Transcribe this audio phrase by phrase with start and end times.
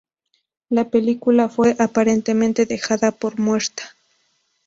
[0.71, 3.83] La película fue "aparentemente dejada por muerta".